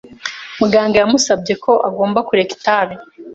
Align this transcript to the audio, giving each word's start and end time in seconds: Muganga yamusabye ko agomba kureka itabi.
Muganga 0.59 0.95
yamusabye 0.97 1.53
ko 1.63 1.71
agomba 1.87 2.19
kureka 2.27 2.51
itabi. 2.59 2.95